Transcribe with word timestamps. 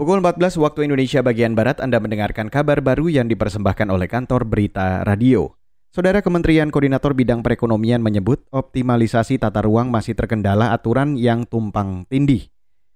Pukul 0.00 0.24
14 0.24 0.56
waktu 0.56 0.88
Indonesia 0.88 1.20
bagian 1.20 1.52
Barat 1.52 1.76
Anda 1.76 2.00
mendengarkan 2.00 2.48
kabar 2.48 2.80
baru 2.80 3.12
yang 3.12 3.28
dipersembahkan 3.28 3.84
oleh 3.92 4.08
kantor 4.08 4.48
Berita 4.48 5.04
Radio. 5.04 5.60
Saudara 5.92 6.24
Kementerian 6.24 6.72
Koordinator 6.72 7.12
Bidang 7.12 7.44
Perekonomian 7.44 8.00
menyebut 8.00 8.48
optimalisasi 8.48 9.36
tata 9.36 9.60
ruang 9.60 9.92
masih 9.92 10.16
terkendala 10.16 10.72
aturan 10.72 11.20
yang 11.20 11.44
tumpang 11.44 12.08
tindih. 12.08 12.48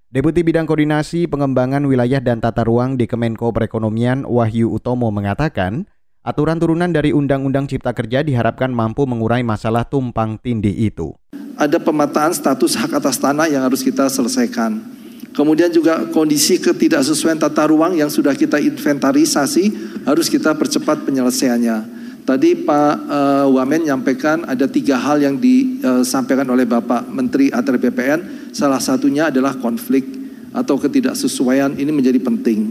Deputi 0.08 0.40
Bidang 0.40 0.64
Koordinasi 0.64 1.28
Pengembangan 1.28 1.84
Wilayah 1.84 2.24
dan 2.24 2.40
Tata 2.40 2.64
Ruang 2.64 2.96
di 2.96 3.04
Kemenko 3.04 3.52
Perekonomian 3.52 4.24
Wahyu 4.24 4.72
Utomo 4.72 5.12
mengatakan, 5.12 5.84
aturan 6.24 6.56
turunan 6.56 6.88
dari 6.88 7.12
Undang-Undang 7.12 7.68
Cipta 7.68 7.92
Kerja 7.92 8.24
diharapkan 8.24 8.72
mampu 8.72 9.04
mengurai 9.04 9.44
masalah 9.44 9.84
tumpang 9.84 10.40
tindih 10.40 10.72
itu. 10.72 11.12
Ada 11.60 11.76
pemetaan 11.76 12.32
status 12.32 12.80
hak 12.80 12.96
atas 12.96 13.20
tanah 13.20 13.44
yang 13.52 13.60
harus 13.60 13.84
kita 13.84 14.08
selesaikan 14.08 14.93
Kemudian 15.34 15.66
juga 15.74 16.06
kondisi 16.14 16.62
ketidaksesuaian 16.62 17.34
tata 17.34 17.66
ruang 17.66 17.98
yang 17.98 18.06
sudah 18.06 18.38
kita 18.38 18.62
inventarisasi 18.62 19.74
harus 20.06 20.30
kita 20.30 20.54
percepat 20.54 21.02
penyelesaiannya. 21.02 21.90
Tadi 22.22 22.62
Pak 22.62 22.94
uh, 23.04 23.46
Wamen 23.50 23.84
menyampaikan 23.84 24.46
ada 24.46 24.70
tiga 24.70 24.94
hal 24.96 25.20
yang 25.20 25.36
disampaikan 25.36 26.46
oleh 26.48 26.62
Bapak 26.62 27.10
Menteri 27.10 27.50
ATR 27.50 27.82
BPN. 27.82 28.20
Salah 28.54 28.78
satunya 28.78 29.28
adalah 29.28 29.58
konflik 29.58 30.06
atau 30.54 30.78
ketidaksesuaian 30.78 31.74
ini 31.82 31.90
menjadi 31.90 32.22
penting. 32.22 32.70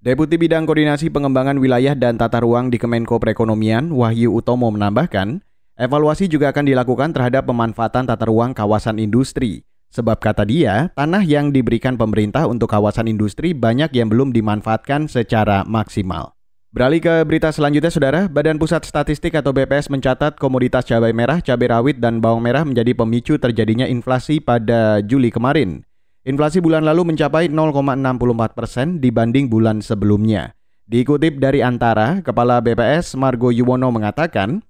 Deputi 0.00 0.40
Bidang 0.40 0.64
Koordinasi 0.64 1.12
Pengembangan 1.12 1.60
Wilayah 1.60 1.92
dan 1.92 2.16
Tata 2.16 2.40
Ruang 2.40 2.72
di 2.72 2.80
Kemenko 2.80 3.20
Perekonomian, 3.20 3.92
Wahyu 3.92 4.32
Utomo 4.32 4.72
menambahkan, 4.72 5.44
evaluasi 5.76 6.32
juga 6.32 6.48
akan 6.48 6.64
dilakukan 6.64 7.12
terhadap 7.12 7.44
pemanfaatan 7.44 8.08
tata 8.08 8.24
ruang 8.24 8.56
kawasan 8.56 8.96
industri 8.96 9.68
Sebab 9.90 10.22
kata 10.22 10.46
dia, 10.46 10.94
tanah 10.94 11.26
yang 11.26 11.50
diberikan 11.50 11.98
pemerintah 11.98 12.46
untuk 12.46 12.70
kawasan 12.70 13.10
industri 13.10 13.50
banyak 13.50 13.90
yang 13.90 14.06
belum 14.06 14.30
dimanfaatkan 14.30 15.10
secara 15.10 15.66
maksimal. 15.66 16.38
Beralih 16.70 17.02
ke 17.02 17.26
berita 17.26 17.50
selanjutnya, 17.50 17.90
Saudara. 17.90 18.30
Badan 18.30 18.54
Pusat 18.62 18.86
Statistik 18.86 19.34
atau 19.34 19.50
BPS 19.50 19.90
mencatat 19.90 20.38
komoditas 20.38 20.86
cabai 20.86 21.10
merah, 21.10 21.42
cabai 21.42 21.66
rawit, 21.66 21.98
dan 21.98 22.22
bawang 22.22 22.38
merah 22.46 22.62
menjadi 22.62 22.94
pemicu 22.94 23.42
terjadinya 23.42 23.90
inflasi 23.90 24.38
pada 24.38 25.02
Juli 25.02 25.34
kemarin. 25.34 25.82
Inflasi 26.22 26.62
bulan 26.62 26.86
lalu 26.86 27.10
mencapai 27.10 27.50
0,64 27.50 28.54
persen 28.54 29.02
dibanding 29.02 29.50
bulan 29.50 29.82
sebelumnya. 29.82 30.54
Dikutip 30.86 31.42
dari 31.42 31.58
Antara, 31.58 32.22
Kepala 32.22 32.62
BPS 32.62 33.18
Margo 33.18 33.50
Yuwono 33.50 33.90
mengatakan, 33.90 34.62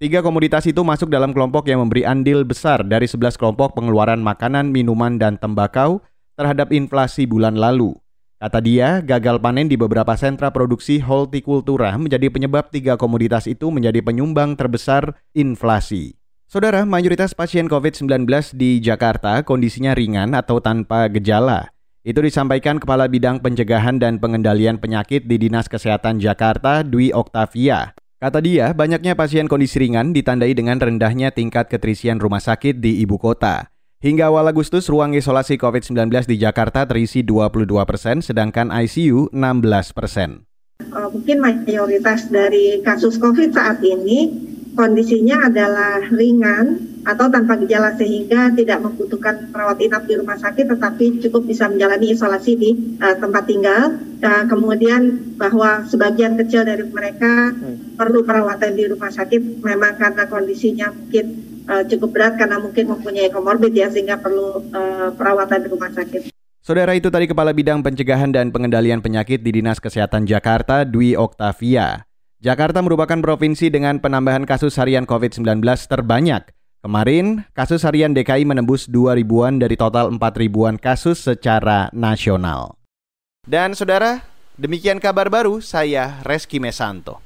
Tiga 0.00 0.24
komoditas 0.24 0.64
itu 0.64 0.80
masuk 0.80 1.12
dalam 1.12 1.28
kelompok 1.36 1.68
yang 1.68 1.84
memberi 1.84 2.08
andil 2.08 2.40
besar 2.40 2.80
dari 2.80 3.04
11 3.04 3.36
kelompok 3.36 3.76
pengeluaran 3.76 4.16
makanan, 4.24 4.72
minuman, 4.72 5.20
dan 5.20 5.36
tembakau 5.36 6.00
terhadap 6.40 6.72
inflasi 6.72 7.28
bulan 7.28 7.52
lalu. 7.52 7.92
Kata 8.40 8.64
dia, 8.64 9.04
gagal 9.04 9.44
panen 9.44 9.68
di 9.68 9.76
beberapa 9.76 10.16
sentra 10.16 10.48
produksi 10.48 11.04
hortikultura 11.04 11.92
menjadi 12.00 12.32
penyebab 12.32 12.72
tiga 12.72 12.96
komoditas 12.96 13.44
itu 13.44 13.68
menjadi 13.68 14.00
penyumbang 14.00 14.56
terbesar 14.56 15.20
inflasi. 15.36 16.16
Saudara, 16.48 16.88
mayoritas 16.88 17.36
pasien 17.36 17.68
COVID-19 17.68 18.24
di 18.56 18.80
Jakarta 18.80 19.44
kondisinya 19.44 19.92
ringan 19.92 20.32
atau 20.32 20.64
tanpa 20.64 21.12
gejala. 21.12 21.76
Itu 22.08 22.24
disampaikan 22.24 22.80
Kepala 22.80 23.04
Bidang 23.04 23.44
Pencegahan 23.44 24.00
dan 24.00 24.16
Pengendalian 24.16 24.80
Penyakit 24.80 25.28
di 25.28 25.36
Dinas 25.36 25.68
Kesehatan 25.68 26.24
Jakarta, 26.24 26.80
Dwi 26.80 27.12
Oktavia. 27.12 27.92
Kata 28.20 28.36
dia, 28.44 28.76
banyaknya 28.76 29.16
pasien 29.16 29.48
kondisi 29.48 29.80
ringan 29.80 30.12
ditandai 30.12 30.52
dengan 30.52 30.76
rendahnya 30.76 31.32
tingkat 31.32 31.72
keterisian 31.72 32.20
rumah 32.20 32.44
sakit 32.44 32.76
di 32.76 33.00
ibu 33.00 33.16
kota. 33.16 33.72
Hingga 34.04 34.28
awal 34.28 34.44
Agustus, 34.52 34.92
ruang 34.92 35.16
isolasi 35.16 35.56
COVID-19 35.56 36.28
di 36.28 36.36
Jakarta 36.36 36.84
terisi 36.84 37.24
22 37.24 37.64
persen, 37.88 38.20
sedangkan 38.20 38.68
ICU 38.76 39.32
16 39.32 39.96
persen. 39.96 40.44
Uh, 40.92 41.08
mungkin 41.08 41.40
mayoritas 41.40 42.28
dari 42.28 42.84
kasus 42.84 43.16
COVID 43.16 43.56
saat 43.56 43.80
ini 43.80 44.28
kondisinya 44.76 45.48
adalah 45.48 46.04
ringan 46.12 46.89
atau 47.00 47.32
tanpa 47.32 47.56
gejala 47.64 47.96
sehingga 47.96 48.52
tidak 48.52 48.84
membutuhkan 48.84 49.48
perawat 49.48 49.80
inap 49.80 50.04
di 50.04 50.20
rumah 50.20 50.36
sakit 50.36 50.68
tetapi 50.68 51.24
cukup 51.24 51.48
bisa 51.48 51.64
menjalani 51.66 52.12
isolasi 52.12 52.52
di 52.56 52.70
uh, 53.00 53.16
tempat 53.16 53.44
tinggal. 53.48 53.96
Uh, 54.20 54.44
kemudian 54.44 55.32
bahwa 55.40 55.88
sebagian 55.88 56.36
kecil 56.36 56.68
dari 56.68 56.84
mereka 56.84 57.56
hmm. 57.56 57.96
perlu 57.96 58.20
perawatan 58.20 58.76
di 58.76 58.84
rumah 58.84 59.08
sakit 59.08 59.64
memang 59.64 59.96
karena 59.96 60.28
kondisinya 60.28 60.92
mungkin 60.92 61.24
uh, 61.64 61.84
cukup 61.88 62.10
berat 62.12 62.34
karena 62.36 62.60
mungkin 62.60 62.84
mempunyai 62.92 63.32
komorbid 63.32 63.72
ya 63.72 63.88
sehingga 63.88 64.20
perlu 64.20 64.60
uh, 64.72 65.08
perawatan 65.16 65.64
di 65.64 65.68
rumah 65.72 65.88
sakit. 65.88 66.28
Saudara 66.60 66.92
itu 66.92 67.08
tadi 67.08 67.24
Kepala 67.24 67.56
Bidang 67.56 67.80
Pencegahan 67.80 68.36
dan 68.36 68.52
Pengendalian 68.52 69.00
Penyakit 69.00 69.40
di 69.40 69.56
Dinas 69.56 69.80
Kesehatan 69.80 70.28
Jakarta, 70.28 70.84
Dwi 70.84 71.16
Oktavia. 71.16 72.04
Jakarta 72.40 72.84
merupakan 72.84 73.16
provinsi 73.20 73.72
dengan 73.72 73.96
penambahan 74.00 74.44
kasus 74.44 74.76
harian 74.76 75.08
COVID-19 75.08 75.64
terbanyak. 75.88 76.59
Kemarin, 76.80 77.44
kasus 77.52 77.84
harian 77.84 78.16
DKI 78.16 78.48
menembus 78.48 78.88
2 78.88 79.12
ribuan 79.20 79.60
dari 79.60 79.76
total 79.76 80.08
4 80.08 80.16
ribuan 80.40 80.80
kasus 80.80 81.20
secara 81.20 81.92
nasional. 81.92 82.80
Dan 83.44 83.76
saudara, 83.76 84.24
demikian 84.56 84.96
kabar 84.96 85.28
baru 85.28 85.60
saya 85.60 86.24
Reski 86.24 86.56
Mesanto. 86.56 87.20